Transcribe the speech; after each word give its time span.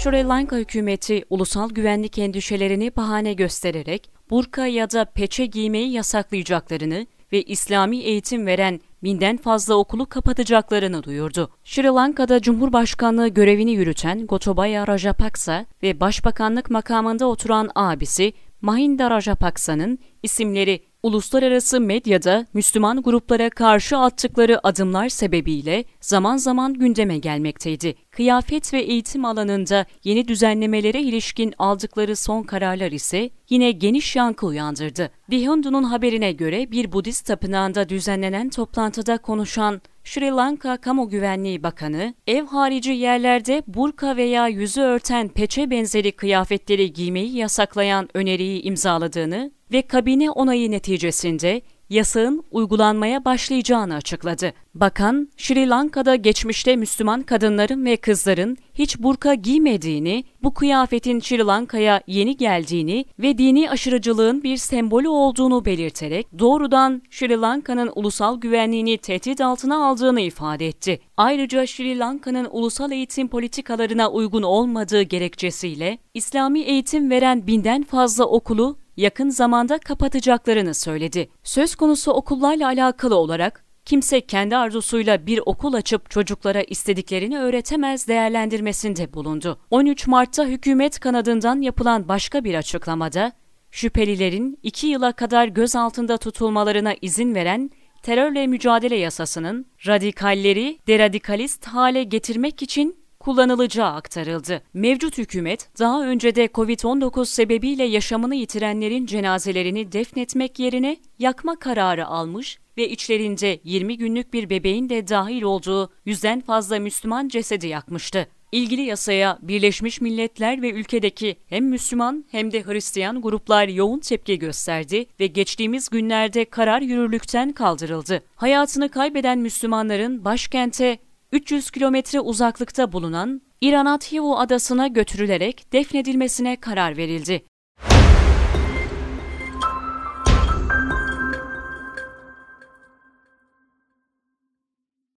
Sri 0.00 0.24
Lanka 0.24 0.56
hükümeti 0.56 1.24
ulusal 1.30 1.70
güvenlik 1.70 2.18
endişelerini 2.18 2.96
bahane 2.96 3.32
göstererek 3.32 4.10
burka 4.30 4.66
ya 4.66 4.90
da 4.90 5.04
peçe 5.04 5.46
giymeyi 5.46 5.92
yasaklayacaklarını 5.92 7.06
ve 7.32 7.42
İslami 7.42 7.98
eğitim 7.98 8.46
veren 8.46 8.80
binden 9.02 9.36
fazla 9.36 9.74
okulu 9.74 10.06
kapatacaklarını 10.06 11.02
duyurdu. 11.02 11.50
Sri 11.64 11.86
Lanka'da 11.86 12.40
Cumhurbaşkanlığı 12.40 13.28
görevini 13.28 13.72
yürüten 13.72 14.26
Gotabaya 14.26 14.86
Rajapaksa 14.86 15.66
ve 15.82 16.00
Başbakanlık 16.00 16.70
makamında 16.70 17.26
oturan 17.26 17.70
abisi 17.74 18.32
Mahinda 18.60 19.10
Rajapaksa'nın 19.10 19.98
isimleri 20.22 20.80
uluslararası 21.02 21.80
medyada 21.80 22.46
Müslüman 22.54 23.02
gruplara 23.02 23.50
karşı 23.50 23.98
attıkları 23.98 24.66
adımlar 24.66 25.08
sebebiyle 25.08 25.84
zaman 26.00 26.36
zaman 26.36 26.74
gündeme 26.74 27.18
gelmekteydi. 27.18 27.94
Kıyafet 28.10 28.74
ve 28.74 28.80
eğitim 28.80 29.24
alanında 29.24 29.86
yeni 30.04 30.28
düzenlemelere 30.28 31.02
ilişkin 31.02 31.54
aldıkları 31.58 32.16
son 32.16 32.42
kararlar 32.42 32.92
ise 32.92 33.30
yine 33.48 33.70
geniş 33.70 34.16
yankı 34.16 34.46
uyandırdı. 34.46 35.10
The 35.30 35.40
Hindu'nun 35.40 35.82
haberine 35.82 36.32
göre 36.32 36.70
bir 36.70 36.92
Budist 36.92 37.26
tapınağında 37.26 37.88
düzenlenen 37.88 38.48
toplantıda 38.48 39.18
konuşan 39.18 39.80
Sri 40.04 40.30
Lanka 40.30 40.76
Kamu 40.76 41.08
Güvenliği 41.08 41.62
Bakanı, 41.62 42.14
ev 42.26 42.46
harici 42.46 42.92
yerlerde 42.92 43.62
burka 43.66 44.16
veya 44.16 44.48
yüzü 44.48 44.80
örten 44.80 45.28
peçe 45.28 45.70
benzeri 45.70 46.12
kıyafetleri 46.12 46.92
giymeyi 46.92 47.36
yasaklayan 47.36 48.08
öneriyi 48.14 48.62
imzaladığını 48.62 49.52
ve 49.72 49.82
kabine 49.82 50.30
onayı 50.30 50.70
neticesinde 50.70 51.62
yasağın 51.90 52.44
uygulanmaya 52.50 53.24
başlayacağını 53.24 53.94
açıkladı. 53.94 54.52
Bakan, 54.74 55.28
Sri 55.36 55.68
Lanka'da 55.68 56.16
geçmişte 56.16 56.76
Müslüman 56.76 57.22
kadınların 57.22 57.84
ve 57.84 57.96
kızların 57.96 58.56
hiç 58.74 58.98
burka 58.98 59.34
giymediğini, 59.34 60.24
bu 60.42 60.54
kıyafetin 60.54 61.20
Sri 61.20 61.38
Lanka'ya 61.38 62.00
yeni 62.06 62.36
geldiğini 62.36 63.04
ve 63.18 63.38
dini 63.38 63.70
aşırıcılığın 63.70 64.42
bir 64.42 64.56
sembolü 64.56 65.08
olduğunu 65.08 65.64
belirterek 65.64 66.26
doğrudan 66.38 67.02
Sri 67.10 67.40
Lanka'nın 67.40 67.92
ulusal 67.94 68.40
güvenliğini 68.40 68.98
tehdit 68.98 69.40
altına 69.40 69.86
aldığını 69.86 70.20
ifade 70.20 70.66
etti. 70.66 71.00
Ayrıca 71.16 71.66
Sri 71.66 71.98
Lanka'nın 71.98 72.48
ulusal 72.50 72.92
eğitim 72.92 73.28
politikalarına 73.28 74.10
uygun 74.10 74.42
olmadığı 74.42 75.02
gerekçesiyle 75.02 75.98
İslami 76.14 76.60
eğitim 76.60 77.10
veren 77.10 77.46
binden 77.46 77.82
fazla 77.82 78.24
okulu 78.24 78.76
yakın 79.00 79.28
zamanda 79.28 79.78
kapatacaklarını 79.78 80.74
söyledi. 80.74 81.30
Söz 81.42 81.74
konusu 81.74 82.12
okullarla 82.12 82.66
alakalı 82.66 83.16
olarak 83.16 83.64
kimse 83.84 84.20
kendi 84.20 84.56
arzusuyla 84.56 85.26
bir 85.26 85.40
okul 85.46 85.74
açıp 85.74 86.10
çocuklara 86.10 86.62
istediklerini 86.62 87.38
öğretemez 87.38 88.08
değerlendirmesinde 88.08 89.12
bulundu. 89.12 89.58
13 89.70 90.06
Mart'ta 90.06 90.44
hükümet 90.44 91.00
kanadından 91.00 91.60
yapılan 91.60 92.08
başka 92.08 92.44
bir 92.44 92.54
açıklamada, 92.54 93.32
şüphelilerin 93.70 94.58
2 94.62 94.86
yıla 94.86 95.12
kadar 95.12 95.48
gözaltında 95.48 96.16
tutulmalarına 96.16 96.94
izin 97.02 97.34
veren 97.34 97.70
terörle 98.02 98.46
mücadele 98.46 98.96
yasasının 98.96 99.66
radikalleri 99.86 100.78
deradikalist 100.86 101.66
hale 101.66 102.02
getirmek 102.02 102.62
için 102.62 102.96
kullanılacağı 103.20 103.92
aktarıldı. 103.92 104.62
Mevcut 104.74 105.18
hükümet 105.18 105.68
daha 105.78 106.04
önce 106.06 106.34
de 106.34 106.46
Covid-19 106.46 107.26
sebebiyle 107.26 107.84
yaşamını 107.84 108.34
yitirenlerin 108.34 109.06
cenazelerini 109.06 109.92
defnetmek 109.92 110.58
yerine 110.58 110.96
yakma 111.18 111.56
kararı 111.56 112.06
almış 112.06 112.58
ve 112.76 112.88
içlerinde 112.88 113.60
20 113.64 113.98
günlük 113.98 114.32
bir 114.32 114.50
bebeğin 114.50 114.88
de 114.88 115.08
dahil 115.08 115.42
olduğu 115.42 115.90
yüzden 116.04 116.40
fazla 116.40 116.78
Müslüman 116.78 117.28
cesedi 117.28 117.66
yakmıştı. 117.66 118.26
İlgili 118.52 118.82
yasaya 118.82 119.38
Birleşmiş 119.42 120.00
Milletler 120.00 120.62
ve 120.62 120.70
ülkedeki 120.70 121.36
hem 121.46 121.64
Müslüman 121.64 122.24
hem 122.30 122.52
de 122.52 122.62
Hristiyan 122.62 123.22
gruplar 123.22 123.68
yoğun 123.68 123.98
tepki 123.98 124.38
gösterdi 124.38 125.06
ve 125.20 125.26
geçtiğimiz 125.26 125.88
günlerde 125.88 126.44
karar 126.44 126.80
yürürlükten 126.80 127.52
kaldırıldı. 127.52 128.22
Hayatını 128.36 128.88
kaybeden 128.88 129.38
Müslümanların 129.38 130.24
başkente 130.24 130.98
300 131.32 131.70
kilometre 131.70 132.20
uzaklıkta 132.20 132.92
bulunan 132.92 133.42
İranat 133.60 134.12
Hivu 134.12 134.38
adasına 134.38 134.88
götürülerek 134.88 135.72
defnedilmesine 135.72 136.56
karar 136.60 136.96
verildi. 136.96 137.42